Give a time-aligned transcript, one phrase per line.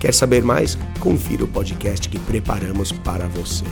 [0.00, 0.78] Quer saber mais?
[0.98, 3.66] Confira o podcast que preparamos para você.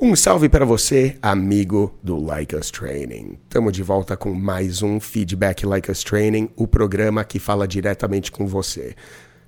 [0.00, 3.38] Um salve para você, amigo do Like Us Training.
[3.44, 8.32] Estamos de volta com mais um Feedback Like Us Training, o programa que fala diretamente
[8.32, 8.96] com você.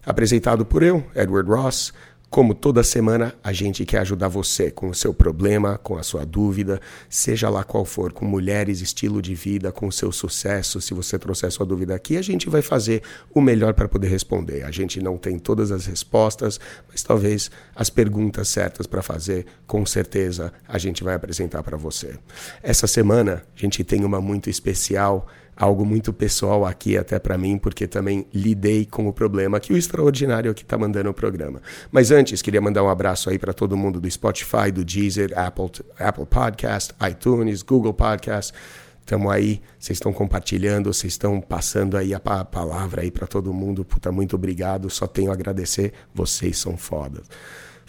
[0.04, 1.92] Apresentado por eu, Edward Ross,
[2.36, 6.26] como toda semana, a gente quer ajudar você com o seu problema, com a sua
[6.26, 10.78] dúvida, seja lá qual for, com mulheres, estilo de vida, com o seu sucesso.
[10.78, 14.64] Se você trouxer sua dúvida aqui, a gente vai fazer o melhor para poder responder.
[14.64, 19.86] A gente não tem todas as respostas, mas talvez as perguntas certas para fazer, com
[19.86, 22.18] certeza, a gente vai apresentar para você.
[22.62, 25.26] Essa semana, a gente tem uma muito especial
[25.56, 29.76] algo muito pessoal aqui até para mim, porque também lidei com o problema que o
[29.76, 31.62] extraordinário aqui está mandando o programa.
[31.90, 35.70] Mas antes, queria mandar um abraço aí para todo mundo do Spotify, do Deezer, Apple,
[35.98, 38.52] Apple Podcast, iTunes, Google Podcast.
[39.00, 43.84] Estamos aí, vocês estão compartilhando, vocês estão passando aí a palavra aí para todo mundo.
[43.84, 44.90] Puta, muito obrigado.
[44.90, 45.92] Só tenho a agradecer.
[46.12, 47.24] Vocês são fodas.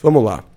[0.02, 0.56] Vamos lá.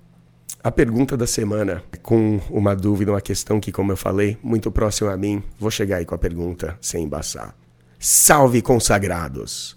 [0.63, 5.09] A pergunta da semana, com uma dúvida, uma questão que, como eu falei, muito próximo
[5.09, 7.57] a mim, vou chegar aí com a pergunta sem embaçar.
[7.99, 9.75] Salve consagrados!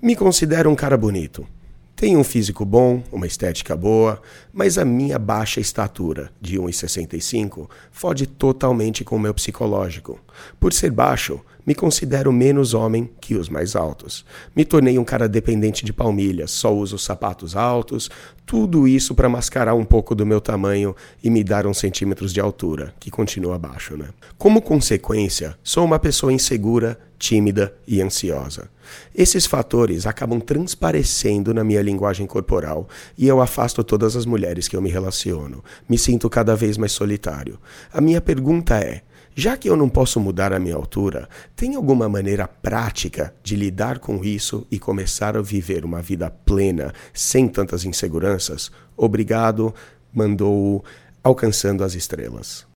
[0.00, 1.46] Me considero um cara bonito.
[1.94, 8.26] Tenho um físico bom, uma estética boa, mas a minha baixa estatura, de 1,65, fode
[8.26, 10.18] totalmente com o meu psicológico.
[10.58, 14.24] Por ser baixo, me considero menos homem que os mais altos.
[14.54, 18.10] Me tornei um cara dependente de palmilhas, só uso sapatos altos,
[18.46, 22.40] tudo isso para mascarar um pouco do meu tamanho e me dar uns centímetros de
[22.40, 24.08] altura, que continua baixo, né?
[24.36, 28.68] Como consequência, sou uma pessoa insegura, tímida e ansiosa.
[29.14, 34.76] Esses fatores acabam transparecendo na minha linguagem corporal e eu afasto todas as mulheres que
[34.76, 35.64] eu me relaciono.
[35.88, 37.58] Me sinto cada vez mais solitário.
[37.90, 39.02] A minha pergunta é:
[39.34, 43.98] já que eu não posso mudar a minha altura, tem alguma maneira prática de lidar
[43.98, 48.70] com isso e começar a viver uma vida plena, sem tantas inseguranças?
[48.96, 49.74] Obrigado,
[50.12, 50.84] mandou
[51.22, 52.66] Alcançando as Estrelas.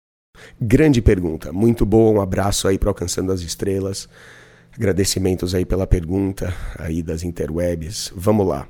[0.60, 4.08] Grande pergunta, muito boa, um abraço aí para Alcançando as Estrelas.
[4.75, 8.12] Agradecimentos aí pela pergunta aí das interwebs.
[8.16, 8.66] Vamos lá.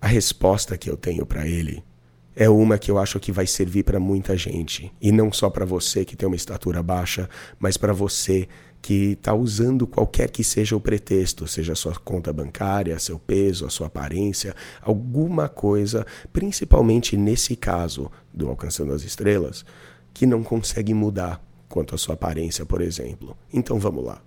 [0.00, 1.84] A resposta que eu tenho para ele
[2.34, 4.92] é uma que eu acho que vai servir para muita gente.
[5.00, 7.28] E não só para você que tem uma estatura baixa,
[7.58, 8.48] mas para você
[8.80, 13.64] que está usando qualquer que seja o pretexto, seja a sua conta bancária, seu peso,
[13.64, 19.64] a sua aparência, alguma coisa, principalmente nesse caso do Alcançando as Estrelas,
[20.12, 23.36] que não consegue mudar quanto à sua aparência, por exemplo.
[23.52, 24.20] Então vamos lá.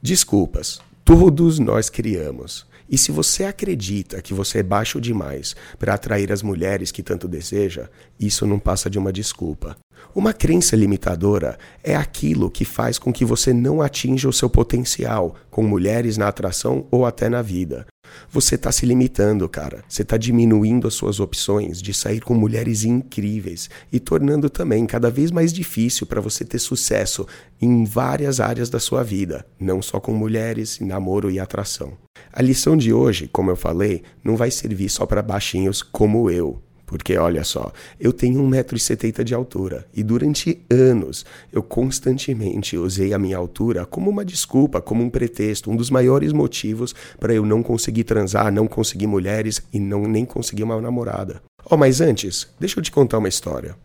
[0.00, 2.67] Desculpas, todos nós criamos.
[2.88, 7.28] E se você acredita que você é baixo demais para atrair as mulheres que tanto
[7.28, 7.88] deseja,
[8.18, 9.76] isso não passa de uma desculpa.
[10.14, 15.34] Uma crença limitadora é aquilo que faz com que você não atinja o seu potencial
[15.50, 17.86] com mulheres na atração ou até na vida.
[18.30, 19.84] Você está se limitando, cara.
[19.88, 25.10] Você está diminuindo as suas opções de sair com mulheres incríveis e tornando também cada
[25.10, 27.26] vez mais difícil para você ter sucesso
[27.60, 31.92] em várias áreas da sua vida, não só com mulheres, namoro e atração.
[32.32, 36.62] A lição de hoje, como eu falei, não vai servir só para baixinhos como eu,
[36.88, 43.18] porque olha só, eu tenho 1,70m de altura e durante anos eu constantemente usei a
[43.18, 47.62] minha altura como uma desculpa, como um pretexto, um dos maiores motivos para eu não
[47.62, 51.42] conseguir transar, não conseguir mulheres e não nem conseguir uma namorada.
[51.70, 53.76] Oh, mas antes, deixa eu te contar uma história.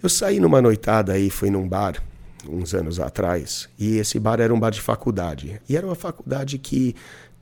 [0.00, 2.00] Eu saí numa noitada aí, fui num bar
[2.48, 5.60] uns anos atrás, e esse bar era um bar de faculdade.
[5.68, 6.94] E era uma faculdade que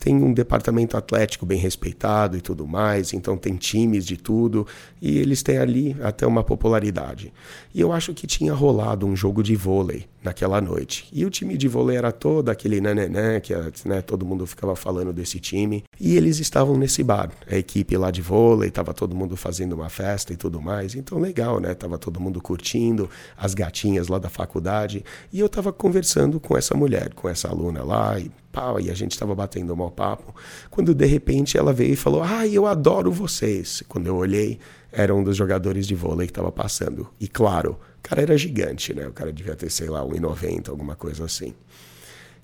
[0.02, 4.66] tem um departamento atlético bem respeitado e tudo mais, então tem times de tudo
[5.00, 7.32] e eles têm ali até uma popularidade.
[7.72, 11.08] E eu acho que tinha rolado um jogo de vôlei naquela noite.
[11.12, 13.54] E o time de vôlei era todo aquele nananã, que
[13.86, 15.84] né, todo mundo ficava falando desse time.
[16.00, 17.30] E eles estavam nesse bar.
[17.48, 20.96] A equipe lá de vôlei, estava todo mundo fazendo uma festa e tudo mais.
[20.96, 21.74] Então legal, né?
[21.74, 25.04] Tava todo mundo curtindo, as gatinhas lá da faculdade.
[25.32, 28.94] E eu tava conversando com essa mulher, com essa aluna lá, e pau, e a
[28.94, 30.34] gente estava batendo um mau papo,
[30.70, 33.82] quando de repente ela veio e falou: "Ah, eu adoro vocês".
[33.88, 34.58] Quando eu olhei,
[34.92, 37.08] era um dos jogadores de vôlei que estava passando.
[37.18, 39.06] E claro, o cara era gigante, né?
[39.08, 41.54] O cara devia ter, sei lá, 1,90, alguma coisa assim.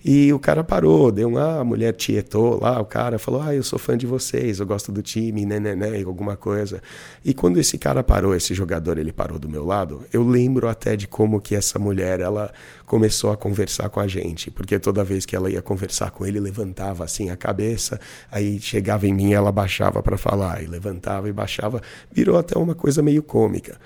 [0.05, 3.65] E o cara parou, deu uma a mulher tietou lá, o cara falou: Ah, eu
[3.65, 6.81] sou fã de vocês, eu gosto do time, né, né, né, alguma coisa.
[7.25, 10.95] E quando esse cara parou, esse jogador, ele parou do meu lado, eu lembro até
[10.95, 12.53] de como que essa mulher, ela
[12.87, 16.39] começou a conversar com a gente, porque toda vez que ela ia conversar com ele,
[16.39, 21.33] levantava assim a cabeça, aí chegava em mim, ela baixava para falar, e levantava e
[21.33, 23.77] baixava, virou até uma coisa meio cômica.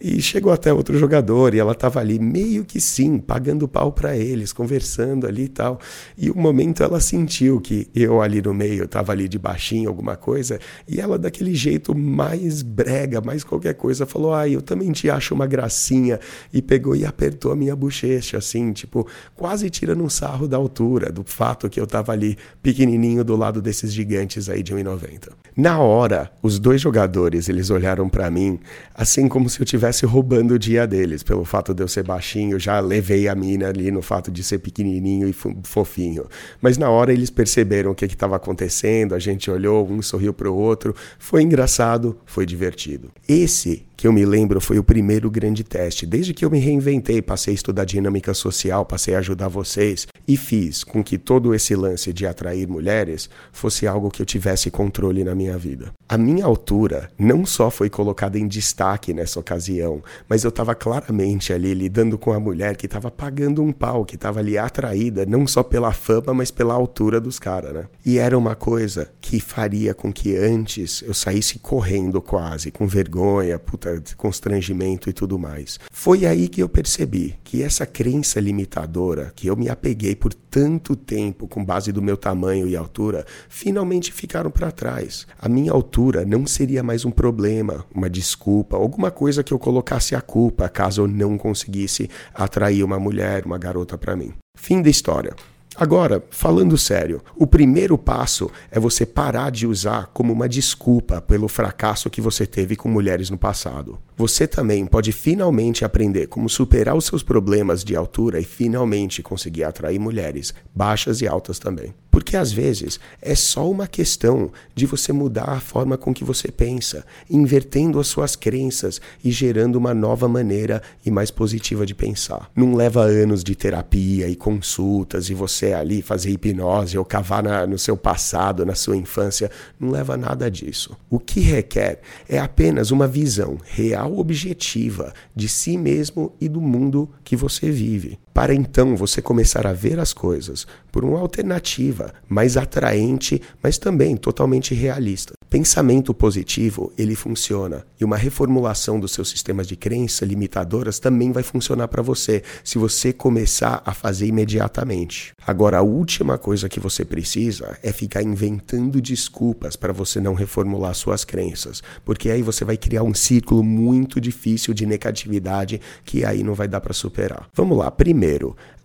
[0.00, 4.16] E chegou até outro jogador e ela estava ali meio que sim, pagando pau para
[4.16, 5.80] eles, conversando ali tal.
[6.16, 10.14] E um momento ela sentiu que eu ali no meio estava ali de baixinho, alguma
[10.14, 15.10] coisa, e ela daquele jeito mais brega, mais qualquer coisa, falou: "Ai, eu também te
[15.10, 16.20] acho uma gracinha"
[16.52, 21.10] e pegou e apertou a minha bochecha assim, tipo, quase tirando um sarro da altura,
[21.10, 25.30] do fato que eu estava ali pequenininho do lado desses gigantes aí de 1,90.
[25.56, 28.60] Na hora, os dois jogadores, eles olharam para mim
[28.94, 32.58] assim como se eu tivesse roubando o dia deles, pelo fato de eu ser baixinho,
[32.58, 36.26] já levei a mina ali no fato de ser pequenininho e fofinho.
[36.60, 40.50] Mas na hora eles perceberam o que estava acontecendo, a gente olhou, um sorriu para
[40.50, 43.10] o outro, foi engraçado, foi divertido.
[43.28, 46.06] Esse que eu me lembro foi o primeiro grande teste.
[46.06, 50.36] Desde que eu me reinventei, passei a estudar dinâmica social, passei a ajudar vocês e
[50.36, 55.24] fiz com que todo esse lance de atrair mulheres fosse algo que eu tivesse controle
[55.24, 55.90] na minha vida.
[56.08, 61.52] A minha altura não só foi colocada em destaque nessa ocasião, mas eu estava claramente
[61.52, 65.44] ali lidando com a mulher que estava pagando um pau, que estava ali atraída não
[65.44, 67.86] só pela fama, mas pela altura dos caras, né?
[68.06, 73.58] E era uma coisa que faria com que antes eu saísse correndo quase, com vergonha,
[73.58, 75.78] puta constrangimento e tudo mais.
[75.90, 80.96] Foi aí que eu percebi que essa crença limitadora, que eu me apeguei por tanto
[80.96, 85.26] tempo com base do meu tamanho e altura, finalmente ficaram para trás.
[85.38, 90.14] A minha altura não seria mais um problema, uma desculpa, alguma coisa que eu colocasse
[90.14, 94.32] a culpa caso eu não conseguisse atrair uma mulher, uma garota para mim.
[94.56, 95.34] Fim da história.
[95.80, 101.46] Agora, falando sério, o primeiro passo é você parar de usar como uma desculpa pelo
[101.46, 103.96] fracasso que você teve com mulheres no passado.
[104.16, 109.62] Você também pode finalmente aprender como superar os seus problemas de altura e finalmente conseguir
[109.62, 111.94] atrair mulheres, baixas e altas também.
[112.10, 116.50] Porque às vezes é só uma questão de você mudar a forma com que você
[116.50, 122.50] pensa, invertendo as suas crenças e gerando uma nova maneira e mais positiva de pensar.
[122.56, 127.66] Não leva anos de terapia e consultas e você ali fazer hipnose ou cavar na,
[127.66, 129.50] no seu passado, na sua infância.
[129.78, 130.96] Não leva nada disso.
[131.10, 137.08] O que requer é apenas uma visão real, objetiva de si mesmo e do mundo
[137.24, 142.56] que você vive para então você começar a ver as coisas por uma alternativa mais
[142.56, 145.32] atraente, mas também totalmente realista.
[145.50, 151.42] Pensamento positivo, ele funciona, e uma reformulação dos seus sistemas de crença limitadoras também vai
[151.42, 155.32] funcionar para você, se você começar a fazer imediatamente.
[155.44, 160.94] Agora, a última coisa que você precisa é ficar inventando desculpas para você não reformular
[160.94, 166.44] suas crenças, porque aí você vai criar um círculo muito difícil de negatividade que aí
[166.44, 167.48] não vai dar para superar.
[167.54, 168.27] Vamos lá, primeiro,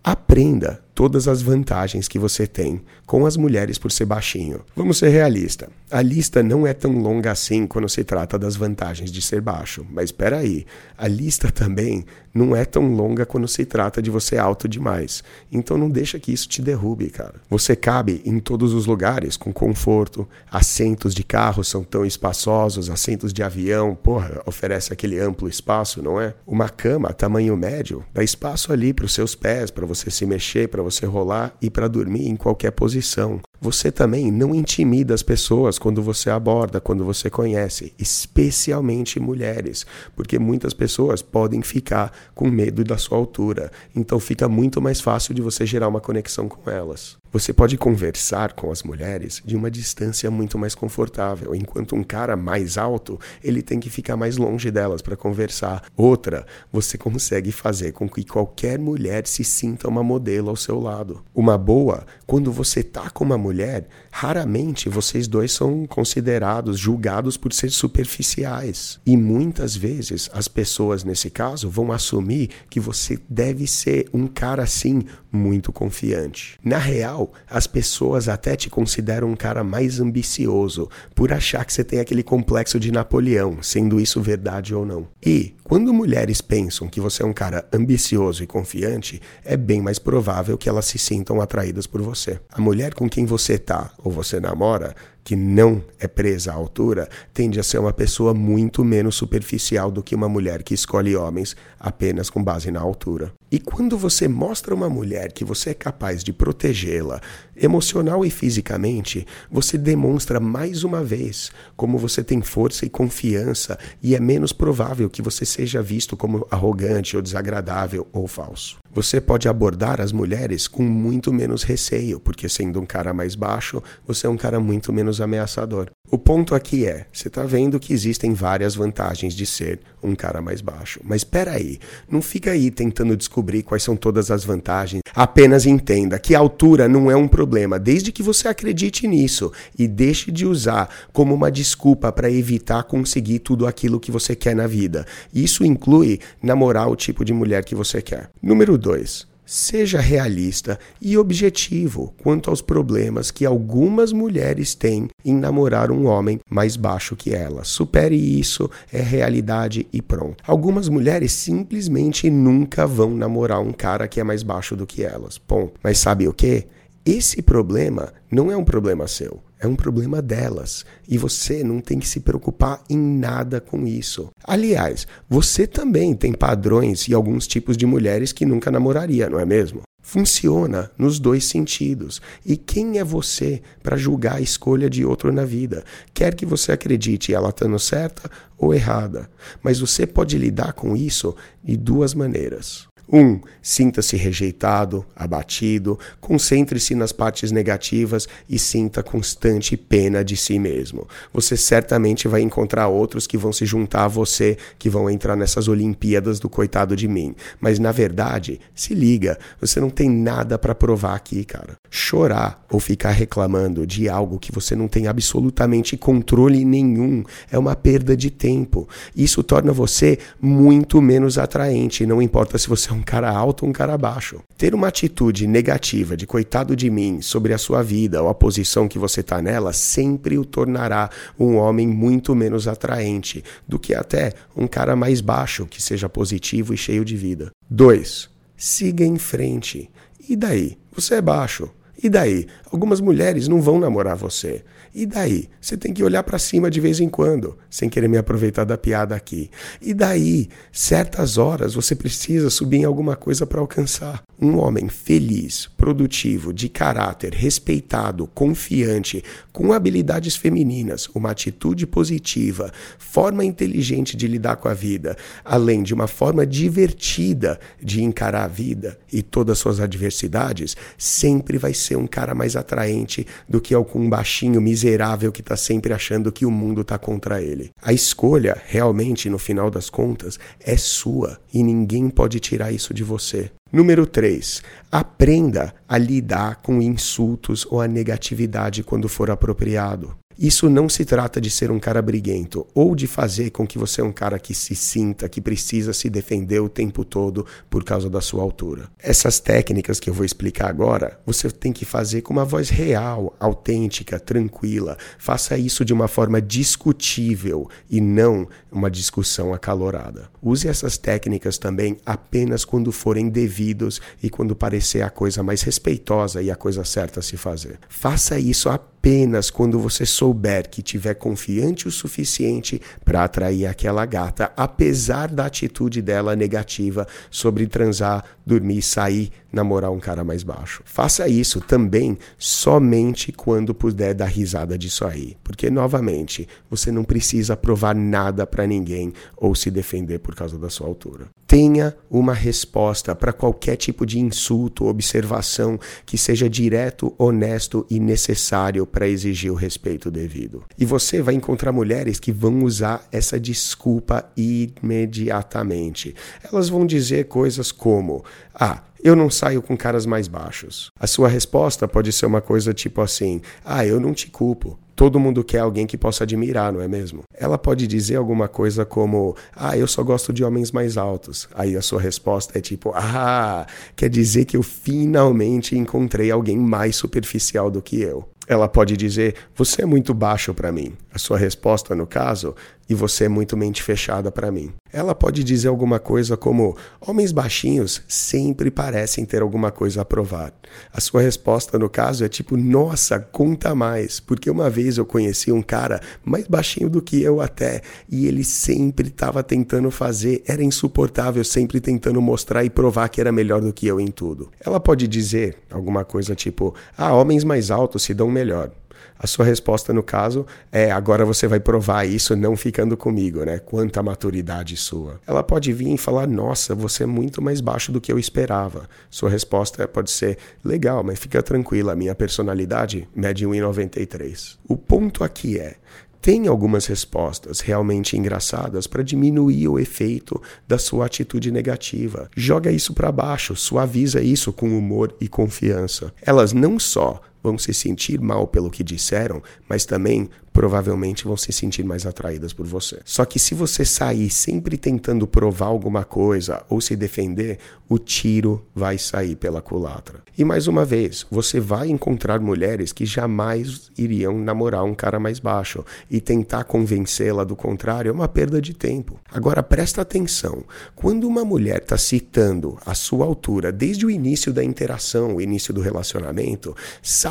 [0.02, 4.60] aprenda todas as vantagens que você tem com as mulheres por ser baixinho.
[4.76, 5.68] Vamos ser realistas.
[5.94, 9.86] A lista não é tão longa assim quando se trata das vantagens de ser baixo.
[9.88, 10.66] Mas espera aí,
[10.98, 12.04] a lista também
[12.34, 15.22] não é tão longa quando se trata de você alto demais.
[15.52, 17.34] Então não deixa que isso te derrube, cara.
[17.48, 20.28] Você cabe em todos os lugares com conforto.
[20.50, 26.20] Assentos de carro são tão espaçosos, assentos de avião, porra, oferece aquele amplo espaço, não
[26.20, 26.34] é?
[26.44, 30.68] Uma cama tamanho médio dá espaço ali para os seus pés, para você se mexer,
[30.68, 33.40] para você rolar e para dormir em qualquer posição.
[33.64, 40.38] Você também não intimida as pessoas quando você aborda, quando você conhece, especialmente mulheres, porque
[40.38, 43.72] muitas pessoas podem ficar com medo da sua altura.
[43.96, 47.16] Então fica muito mais fácil de você gerar uma conexão com elas.
[47.34, 52.36] Você pode conversar com as mulheres de uma distância muito mais confortável, enquanto um cara
[52.36, 55.82] mais alto, ele tem que ficar mais longe delas para conversar.
[55.96, 61.24] Outra, você consegue fazer com que qualquer mulher se sinta uma modelo ao seu lado.
[61.34, 67.52] Uma boa, quando você tá com uma mulher, raramente vocês dois são considerados, julgados por
[67.52, 69.00] ser superficiais.
[69.04, 74.62] E muitas vezes as pessoas nesse caso vão assumir que você deve ser um cara
[74.62, 75.02] assim
[75.32, 76.60] muito confiante.
[76.62, 81.82] Na real, as pessoas até te consideram um cara mais ambicioso por achar que você
[81.82, 85.08] tem aquele complexo de Napoleão, sendo isso verdade ou não.
[85.26, 89.98] E quando mulheres pensam que você é um cara ambicioso e confiante, é bem mais
[89.98, 92.38] provável que elas se sintam atraídas por você.
[92.52, 94.94] A mulher com quem você tá ou você namora
[95.24, 100.02] que não é presa à altura, tende a ser uma pessoa muito menos superficial do
[100.02, 103.32] que uma mulher que escolhe homens apenas com base na altura.
[103.50, 107.20] E quando você mostra uma mulher que você é capaz de protegê-la
[107.56, 114.14] emocional e fisicamente, você demonstra mais uma vez como você tem força e confiança e
[114.14, 118.76] é menos provável que você seja visto como arrogante ou desagradável ou falso.
[118.92, 123.82] Você pode abordar as mulheres com muito menos receio, porque sendo um cara mais baixo,
[124.06, 125.90] você é um cara muito menos ameaçador.
[126.10, 130.40] O ponto aqui é, você está vendo que existem várias vantagens de ser um cara
[130.40, 131.00] mais baixo.
[131.02, 131.78] Mas espera aí,
[132.08, 135.02] não fica aí tentando descobrir quais são todas as vantagens.
[135.14, 139.88] Apenas entenda que a altura não é um problema, desde que você acredite nisso e
[139.88, 144.66] deixe de usar como uma desculpa para evitar conseguir tudo aquilo que você quer na
[144.66, 145.06] vida.
[145.32, 148.30] Isso inclui namorar o tipo de mulher que você quer.
[148.42, 149.33] Número 2.
[149.46, 156.40] Seja realista e objetivo quanto aos problemas que algumas mulheres têm em namorar um homem
[156.48, 157.68] mais baixo que elas.
[157.68, 160.42] Supere isso, é realidade e pronto.
[160.46, 165.36] Algumas mulheres simplesmente nunca vão namorar um cara que é mais baixo do que elas.
[165.36, 165.74] Ponto.
[165.82, 166.66] Mas sabe o que?
[167.06, 170.86] Esse problema não é um problema seu, é um problema delas.
[171.06, 174.30] E você não tem que se preocupar em nada com isso.
[174.42, 179.44] Aliás, você também tem padrões e alguns tipos de mulheres que nunca namoraria, não é
[179.44, 179.82] mesmo?
[180.00, 182.22] Funciona nos dois sentidos.
[182.44, 185.84] E quem é você para julgar a escolha de outro na vida?
[186.14, 189.28] Quer que você acredite ela estando certa ou errada.
[189.62, 192.86] Mas você pode lidar com isso de duas maneiras.
[193.12, 201.06] Um, sinta-se rejeitado, abatido, concentre-se nas partes negativas e sinta constante pena de si mesmo.
[201.32, 205.68] Você certamente vai encontrar outros que vão se juntar a você, que vão entrar nessas
[205.68, 207.34] Olimpíadas do coitado de mim.
[207.60, 211.74] Mas na verdade, se liga, você não tem nada para provar aqui, cara.
[211.90, 217.76] Chorar ou ficar reclamando de algo que você não tem absolutamente controle nenhum é uma
[217.76, 218.88] perda de tempo.
[219.14, 223.72] Isso torna você muito menos atraente, não importa se você um cara alto ou um
[223.72, 224.40] cara baixo.
[224.56, 228.88] Ter uma atitude negativa de coitado de mim sobre a sua vida ou a posição
[228.88, 234.32] que você está nela sempre o tornará um homem muito menos atraente do que até
[234.56, 237.50] um cara mais baixo que seja positivo e cheio de vida.
[237.68, 238.30] 2.
[238.56, 239.90] Siga em frente.
[240.28, 240.78] E daí?
[240.92, 241.68] Você é baixo.
[242.02, 242.46] E daí?
[242.70, 244.64] Algumas mulheres não vão namorar você.
[244.94, 245.48] E daí?
[245.60, 248.78] Você tem que olhar para cima de vez em quando, sem querer me aproveitar da
[248.78, 249.50] piada aqui.
[249.82, 250.48] E daí?
[250.70, 254.22] Certas horas você precisa subir em alguma coisa para alcançar.
[254.40, 263.44] Um homem feliz, produtivo, de caráter, respeitado, confiante, com habilidades femininas, uma atitude positiva, forma
[263.44, 268.98] inteligente de lidar com a vida, além de uma forma divertida de encarar a vida
[269.12, 274.60] e todas suas adversidades, sempre vai ser um cara mais atraente do que algum baixinho
[274.60, 274.83] miserável
[275.32, 277.70] que está sempre achando que o mundo está contra ele.
[277.82, 283.02] A escolha, realmente, no final das contas, é sua e ninguém pode tirar isso de
[283.02, 283.50] você.
[283.72, 284.62] Número 3.
[284.92, 290.16] Aprenda a lidar com insultos ou a negatividade quando for apropriado.
[290.38, 294.00] Isso não se trata de ser um cara briguento ou de fazer com que você
[294.00, 298.10] é um cara que se sinta que precisa se defender o tempo todo por causa
[298.10, 298.88] da sua altura.
[298.98, 303.36] Essas técnicas que eu vou explicar agora, você tem que fazer com uma voz real,
[303.38, 304.98] autêntica, tranquila.
[305.18, 310.28] Faça isso de uma forma discutível e não uma discussão acalorada.
[310.42, 313.28] Use essas técnicas também apenas quando forem
[313.64, 317.78] devidos e quando parecer a coisa mais respeitosa e a coisa certa a se fazer.
[317.88, 324.06] Faça isso apenas apenas quando você souber que tiver confiante o suficiente para atrair aquela
[324.06, 330.82] gata, apesar da atitude dela negativa sobre transar, dormir, sair, namorar um cara mais baixo.
[330.86, 337.54] Faça isso também somente quando puder dar risada disso aí, porque novamente, você não precisa
[337.54, 341.26] provar nada para ninguém ou se defender por causa da sua altura.
[341.46, 348.86] Tenha uma resposta para qualquer tipo de insulto, observação que seja direto, honesto e necessário
[348.94, 350.62] para exigir o respeito devido.
[350.78, 356.14] E você vai encontrar mulheres que vão usar essa desculpa imediatamente.
[356.44, 358.24] Elas vão dizer coisas como:
[358.54, 360.92] Ah, eu não saio com caras mais baixos.
[360.98, 364.78] A sua resposta pode ser uma coisa tipo assim: Ah, eu não te culpo.
[364.96, 367.24] Todo mundo quer alguém que possa admirar, não é mesmo?
[367.36, 371.48] Ela pode dizer alguma coisa como: Ah, eu só gosto de homens mais altos.
[371.52, 376.94] Aí a sua resposta é tipo: Ah, quer dizer que eu finalmente encontrei alguém mais
[376.94, 378.28] superficial do que eu.
[378.46, 380.92] Ela pode dizer: Você é muito baixo para mim.
[381.12, 382.54] A sua resposta, no caso,
[382.88, 384.72] e você é muito mente fechada para mim.
[384.92, 390.52] Ela pode dizer alguma coisa como: homens baixinhos sempre parecem ter alguma coisa a provar.
[390.92, 395.50] A sua resposta, no caso, é tipo: nossa, conta mais, porque uma vez eu conheci
[395.50, 400.62] um cara mais baixinho do que eu até, e ele sempre estava tentando fazer, era
[400.62, 404.50] insuportável, sempre tentando mostrar e provar que era melhor do que eu em tudo.
[404.64, 408.70] Ela pode dizer alguma coisa tipo: ah, homens mais altos se dão melhor.
[409.18, 413.58] A sua resposta, no caso, é agora você vai provar isso não ficando comigo, né?
[413.58, 415.20] Quanta maturidade sua.
[415.26, 418.88] Ela pode vir e falar: Nossa, você é muito mais baixo do que eu esperava.
[419.08, 424.56] Sua resposta pode ser: Legal, mas fica tranquila, minha personalidade mede 1,93.
[424.68, 425.76] O ponto aqui é:
[426.24, 432.30] tem algumas respostas realmente engraçadas para diminuir o efeito da sua atitude negativa.
[432.34, 436.14] Joga isso para baixo, suaviza isso com humor e confiança.
[436.22, 441.52] Elas não só vão se sentir mal pelo que disseram, mas também provavelmente vão se
[441.52, 443.00] sentir mais atraídas por você.
[443.04, 447.58] Só que se você sair sempre tentando provar alguma coisa ou se defender,
[447.88, 450.20] o tiro vai sair pela culatra.
[450.38, 455.40] E mais uma vez, você vai encontrar mulheres que jamais iriam namorar um cara mais
[455.40, 459.18] baixo e tentar convencê-la do contrário é uma perda de tempo.
[459.32, 460.62] Agora presta atenção,
[460.94, 465.74] quando uma mulher está citando a sua altura desde o início da interação, o início
[465.74, 466.76] do relacionamento,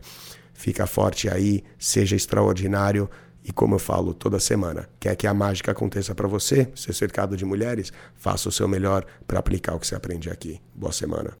[0.53, 3.09] Fica forte aí, seja extraordinário.
[3.43, 7.35] E como eu falo toda semana, quer que a mágica aconteça para você, ser cercado
[7.35, 7.91] de mulheres?
[8.13, 10.61] Faça o seu melhor para aplicar o que você aprende aqui.
[10.75, 11.40] Boa semana.